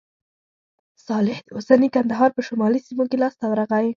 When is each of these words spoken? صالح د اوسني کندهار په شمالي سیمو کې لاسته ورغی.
صالح 1.07 1.37
د 1.43 1.47
اوسني 1.55 1.89
کندهار 1.95 2.29
په 2.37 2.41
شمالي 2.47 2.79
سیمو 2.87 3.03
کې 3.09 3.17
لاسته 3.23 3.45
ورغی. 3.47 3.87